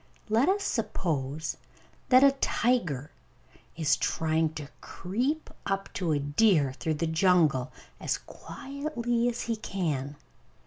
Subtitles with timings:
[0.29, 1.57] Let us suppose
[2.09, 3.11] that a tiger
[3.75, 9.55] is trying to creep up to a deer through the jungle, as quietly as he
[9.55, 10.15] can.